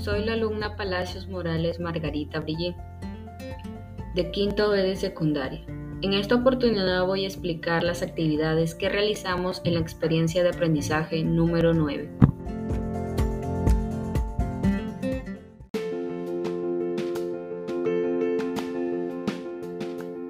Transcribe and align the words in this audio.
Soy 0.00 0.24
la 0.24 0.32
alumna 0.32 0.76
Palacios 0.76 1.28
Morales 1.28 1.78
Margarita 1.78 2.40
Brillé, 2.40 2.74
de 4.14 4.30
quinto 4.30 4.70
B 4.70 4.82
de 4.82 4.96
secundaria. 4.96 5.60
En 6.00 6.14
esta 6.14 6.36
oportunidad 6.36 7.04
voy 7.04 7.24
a 7.24 7.26
explicar 7.26 7.84
las 7.84 8.00
actividades 8.00 8.74
que 8.74 8.88
realizamos 8.88 9.60
en 9.62 9.74
la 9.74 9.80
experiencia 9.80 10.42
de 10.42 10.48
aprendizaje 10.48 11.22
número 11.22 11.74
9. 11.74 12.08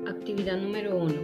Actividad 0.09 0.59
número 0.59 0.97
1. 0.97 1.15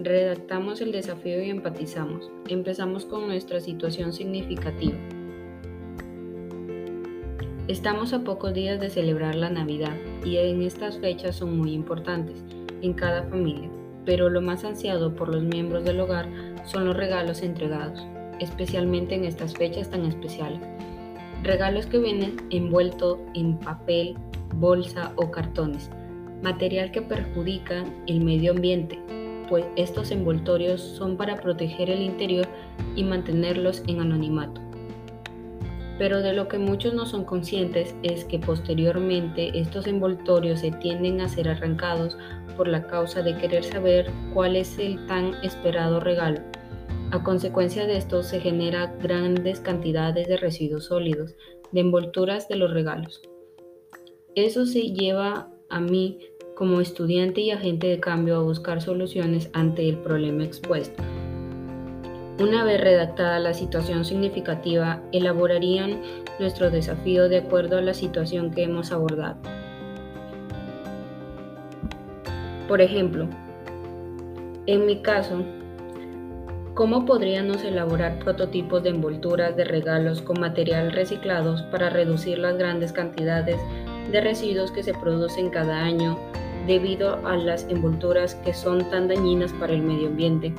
Redactamos 0.00 0.80
el 0.80 0.90
desafío 0.90 1.40
y 1.40 1.50
empatizamos. 1.50 2.32
Empezamos 2.48 3.04
con 3.04 3.28
nuestra 3.28 3.60
situación 3.60 4.12
significativa. 4.12 4.98
Estamos 7.66 8.12
a 8.12 8.24
pocos 8.24 8.52
días 8.52 8.78
de 8.78 8.90
celebrar 8.90 9.36
la 9.36 9.48
Navidad 9.48 9.96
y 10.22 10.36
en 10.36 10.60
estas 10.60 10.98
fechas 10.98 11.36
son 11.36 11.56
muy 11.56 11.72
importantes 11.72 12.44
en 12.82 12.92
cada 12.92 13.22
familia, 13.22 13.70
pero 14.04 14.28
lo 14.28 14.42
más 14.42 14.64
ansiado 14.64 15.16
por 15.16 15.30
los 15.30 15.42
miembros 15.42 15.82
del 15.82 15.98
hogar 16.00 16.28
son 16.66 16.84
los 16.84 16.94
regalos 16.94 17.40
entregados, 17.40 18.06
especialmente 18.38 19.14
en 19.14 19.24
estas 19.24 19.54
fechas 19.54 19.88
tan 19.88 20.04
especiales. 20.04 20.60
Regalos 21.42 21.86
que 21.86 22.00
vienen 22.00 22.36
envueltos 22.50 23.18
en 23.32 23.56
papel, 23.56 24.14
bolsa 24.56 25.14
o 25.16 25.30
cartones, 25.30 25.88
material 26.42 26.90
que 26.90 27.00
perjudica 27.00 27.82
el 28.06 28.22
medio 28.22 28.52
ambiente, 28.52 28.98
pues 29.48 29.64
estos 29.76 30.10
envoltorios 30.10 30.82
son 30.82 31.16
para 31.16 31.36
proteger 31.36 31.88
el 31.88 32.02
interior 32.02 32.46
y 32.94 33.04
mantenerlos 33.04 33.82
en 33.86 34.02
anonimato 34.02 34.60
pero 35.98 36.20
de 36.20 36.32
lo 36.32 36.48
que 36.48 36.58
muchos 36.58 36.94
no 36.94 37.06
son 37.06 37.24
conscientes 37.24 37.94
es 38.02 38.24
que 38.24 38.38
posteriormente 38.38 39.58
estos 39.58 39.86
envoltorios 39.86 40.60
se 40.60 40.72
tienden 40.72 41.20
a 41.20 41.28
ser 41.28 41.48
arrancados 41.48 42.16
por 42.56 42.68
la 42.68 42.86
causa 42.86 43.22
de 43.22 43.36
querer 43.36 43.64
saber 43.64 44.10
cuál 44.32 44.56
es 44.56 44.78
el 44.78 45.06
tan 45.06 45.34
esperado 45.44 46.00
regalo. 46.00 46.40
A 47.10 47.22
consecuencia 47.22 47.86
de 47.86 47.96
esto 47.96 48.22
se 48.22 48.40
genera 48.40 48.96
grandes 49.00 49.60
cantidades 49.60 50.26
de 50.26 50.36
residuos 50.36 50.86
sólidos, 50.86 51.34
de 51.70 51.80
envolturas 51.80 52.48
de 52.48 52.56
los 52.56 52.72
regalos. 52.72 53.22
Eso 54.34 54.66
se 54.66 54.92
lleva 54.92 55.48
a 55.70 55.80
mí 55.80 56.18
como 56.56 56.80
estudiante 56.80 57.40
y 57.40 57.50
agente 57.50 57.86
de 57.86 58.00
cambio 58.00 58.36
a 58.36 58.42
buscar 58.42 58.80
soluciones 58.80 59.50
ante 59.52 59.88
el 59.88 59.98
problema 59.98 60.44
expuesto. 60.44 61.02
Una 62.40 62.64
vez 62.64 62.80
redactada 62.80 63.38
la 63.38 63.54
situación 63.54 64.04
significativa, 64.04 65.00
elaborarían 65.12 66.00
nuestro 66.40 66.68
desafío 66.68 67.28
de 67.28 67.38
acuerdo 67.38 67.78
a 67.78 67.80
la 67.80 67.94
situación 67.94 68.50
que 68.50 68.64
hemos 68.64 68.90
abordado. 68.90 69.36
Por 72.66 72.80
ejemplo, 72.80 73.28
en 74.66 74.84
mi 74.84 75.00
caso, 75.00 75.44
¿cómo 76.74 77.06
podríamos 77.06 77.62
elaborar 77.62 78.18
prototipos 78.18 78.82
de 78.82 78.90
envolturas 78.90 79.54
de 79.54 79.64
regalos 79.64 80.20
con 80.20 80.40
material 80.40 80.90
reciclados 80.90 81.62
para 81.62 81.88
reducir 81.88 82.38
las 82.38 82.58
grandes 82.58 82.92
cantidades 82.92 83.60
de 84.10 84.20
residuos 84.20 84.72
que 84.72 84.82
se 84.82 84.92
producen 84.92 85.50
cada 85.50 85.84
año 85.84 86.18
debido 86.66 87.24
a 87.24 87.36
las 87.36 87.68
envolturas 87.68 88.34
que 88.34 88.54
son 88.54 88.90
tan 88.90 89.06
dañinas 89.06 89.52
para 89.52 89.72
el 89.72 89.82
medio 89.82 90.08
ambiente? 90.08 90.52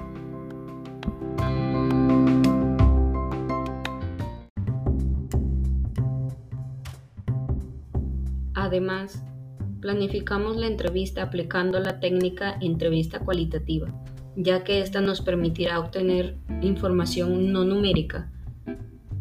Además, 8.66 9.24
planificamos 9.80 10.58
la 10.58 10.66
entrevista 10.66 11.22
aplicando 11.22 11.80
la 11.80 12.00
técnica 12.00 12.58
entrevista 12.62 13.20
cualitativa, 13.20 13.94
ya 14.36 14.64
que 14.64 14.82
esta 14.82 15.02
nos 15.02 15.22
permitirá 15.22 15.80
obtener 15.80 16.36
información 16.64 17.54
no 17.54 17.64
numérica. 17.64 18.32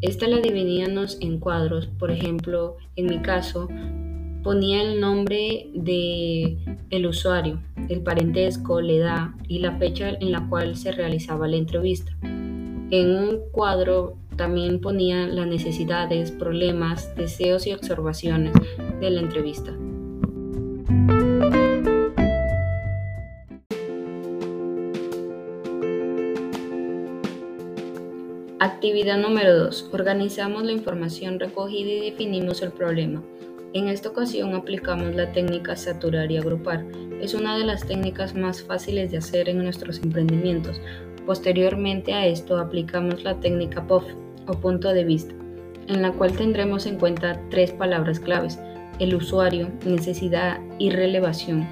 Esta 0.00 0.28
la 0.28 0.38
dividíamos 0.38 1.18
en 1.20 1.40
cuadros, 1.40 1.88
por 1.88 2.10
ejemplo, 2.10 2.78
en 2.96 3.04
mi 3.04 3.20
caso, 3.20 3.68
ponía 4.42 4.80
el 4.80 4.98
nombre 4.98 5.68
de 5.74 6.56
el 6.88 7.06
usuario, 7.06 7.60
el 7.90 8.00
parentesco, 8.00 8.80
la 8.80 8.92
edad 8.92 9.28
y 9.46 9.58
la 9.58 9.76
fecha 9.76 10.08
en 10.08 10.32
la 10.32 10.48
cual 10.48 10.74
se 10.76 10.90
realizaba 10.90 11.48
la 11.48 11.56
entrevista. 11.56 12.16
En 12.22 13.10
un 13.10 13.40
cuadro 13.52 14.16
también 14.36 14.80
ponía 14.80 15.26
las 15.26 15.46
necesidades, 15.46 16.30
problemas, 16.30 17.14
deseos 17.16 17.66
y 17.66 17.72
observaciones 17.72 18.52
de 19.00 19.10
la 19.10 19.20
entrevista. 19.20 19.72
Actividad 28.60 29.18
número 29.18 29.58
2. 29.58 29.90
Organizamos 29.92 30.64
la 30.64 30.72
información 30.72 31.38
recogida 31.38 31.90
y 31.90 32.10
definimos 32.10 32.62
el 32.62 32.72
problema. 32.72 33.22
En 33.74 33.88
esta 33.88 34.08
ocasión 34.08 34.54
aplicamos 34.54 35.14
la 35.14 35.32
técnica 35.32 35.76
saturar 35.76 36.30
y 36.30 36.38
agrupar. 36.38 36.84
Es 37.20 37.34
una 37.34 37.58
de 37.58 37.64
las 37.64 37.86
técnicas 37.86 38.34
más 38.34 38.62
fáciles 38.62 39.10
de 39.10 39.18
hacer 39.18 39.48
en 39.48 39.58
nuestros 39.58 39.98
emprendimientos. 40.02 40.80
Posteriormente 41.26 42.14
a 42.14 42.26
esto 42.26 42.58
aplicamos 42.58 43.24
la 43.24 43.40
técnica 43.40 43.86
POF 43.86 44.04
o 44.46 44.54
punto 44.54 44.92
de 44.92 45.04
vista, 45.04 45.34
en 45.88 46.02
la 46.02 46.12
cual 46.12 46.32
tendremos 46.32 46.86
en 46.86 46.98
cuenta 46.98 47.40
tres 47.50 47.72
palabras 47.72 48.20
claves, 48.20 48.58
el 48.98 49.14
usuario, 49.14 49.70
necesidad 49.84 50.60
y 50.78 50.90
relevación. 50.90 51.66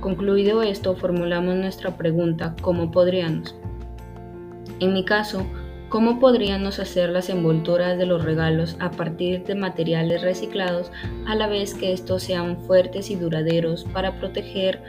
Concluido 0.00 0.62
esto, 0.62 0.94
formulamos 0.94 1.56
nuestra 1.56 1.96
pregunta, 1.96 2.54
¿cómo 2.60 2.90
podríamos? 2.90 3.56
En 4.78 4.92
mi 4.92 5.04
caso, 5.04 5.46
¿cómo 5.88 6.20
podríamos 6.20 6.78
hacer 6.78 7.10
las 7.10 7.30
envolturas 7.30 7.96
de 7.98 8.06
los 8.06 8.24
regalos 8.24 8.76
a 8.78 8.90
partir 8.90 9.44
de 9.44 9.54
materiales 9.54 10.22
reciclados 10.22 10.92
a 11.26 11.34
la 11.34 11.46
vez 11.46 11.74
que 11.74 11.92
estos 11.92 12.22
sean 12.22 12.58
fuertes 12.66 13.10
y 13.10 13.16
duraderos 13.16 13.84
para 13.84 14.18
proteger 14.18 14.82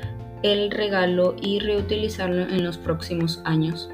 el 0.44 0.72
regalo 0.72 1.36
y 1.42 1.60
reutilizarlo 1.60 2.42
en 2.42 2.64
los 2.64 2.78
próximos 2.78 3.42
años? 3.46 3.90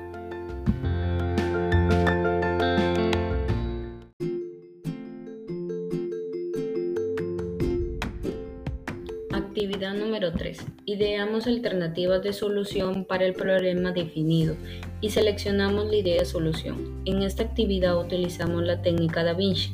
Actividad 9.34 9.96
número 9.96 10.32
3. 10.32 10.64
Ideamos 10.86 11.48
alternativas 11.48 12.22
de 12.22 12.34
solución 12.34 13.04
para 13.04 13.26
el 13.26 13.34
problema 13.34 13.92
definido 13.92 14.56
y 15.02 15.10
seleccionamos 15.10 15.88
la 15.88 15.96
idea 15.96 16.20
de 16.20 16.26
solución. 16.26 17.02
En 17.06 17.24
esta 17.24 17.42
actividad 17.42 18.00
utilizamos 18.00 18.62
la 18.62 18.84
técnica 18.84 19.24
Da 19.24 19.34
Vinci, 19.34 19.72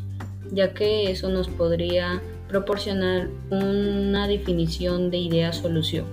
ya 0.53 0.73
que 0.73 1.11
eso 1.11 1.27
nos 1.27 1.49
podría 1.49 2.21
proporcionar 2.47 3.27
una 3.49 4.29
definición 4.29 5.11
de 5.11 5.17
idea-solución. 5.17 6.05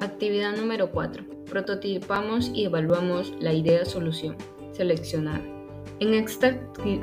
Actividad 0.00 0.56
número 0.56 0.90
4. 0.90 1.29
Prototipamos 1.50 2.52
y 2.54 2.66
evaluamos 2.66 3.34
la 3.40 3.52
idea 3.52 3.84
solución. 3.84 4.36
Seleccionar. 4.70 5.40
En 5.98 6.14
esta 6.14 6.46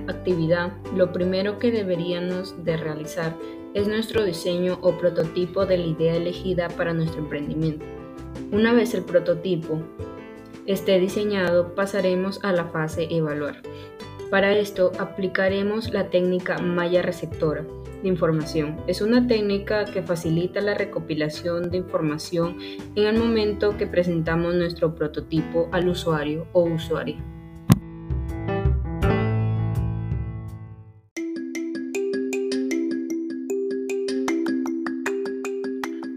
actividad, 0.07 0.71
lo 0.95 1.11
primero 1.11 1.59
que 1.59 1.69
deberíamos 1.69 2.55
de 2.63 2.77
realizar 2.77 3.35
es 3.73 3.89
nuestro 3.89 4.23
diseño 4.23 4.79
o 4.81 4.97
prototipo 4.97 5.65
de 5.65 5.77
la 5.77 5.85
idea 5.85 6.15
elegida 6.15 6.69
para 6.69 6.93
nuestro 6.93 7.19
emprendimiento. 7.19 7.85
Una 8.51 8.71
vez 8.71 8.93
el 8.93 9.03
prototipo 9.03 9.81
esté 10.65 10.97
diseñado, 10.97 11.75
pasaremos 11.75 12.39
a 12.41 12.53
la 12.53 12.65
fase 12.69 13.07
evaluar. 13.11 13.61
Para 14.31 14.57
esto 14.57 14.93
aplicaremos 14.97 15.91
la 15.93 16.09
técnica 16.09 16.57
malla 16.57 17.01
receptora 17.01 17.65
de 18.01 18.09
información. 18.09 18.77
Es 18.87 19.01
una 19.01 19.27
técnica 19.27 19.85
que 19.85 20.03
facilita 20.03 20.61
la 20.61 20.73
recopilación 20.73 21.69
de 21.69 21.77
información 21.77 22.57
en 22.95 23.05
el 23.05 23.17
momento 23.17 23.77
que 23.77 23.87
presentamos 23.87 24.55
nuestro 24.55 24.95
prototipo 24.95 25.69
al 25.71 25.89
usuario 25.89 26.47
o 26.53 26.63
usuaria. 26.63 27.17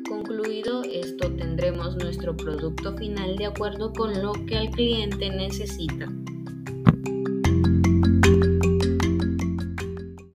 Concluido 0.08 0.82
esto, 0.84 1.32
tendremos 1.36 1.96
nuestro 1.96 2.36
producto 2.36 2.96
final 2.96 3.36
de 3.36 3.46
acuerdo 3.46 3.92
con 3.92 4.22
lo 4.22 4.32
que 4.32 4.56
el 4.56 4.70
cliente 4.70 5.30
necesita. 5.30 6.08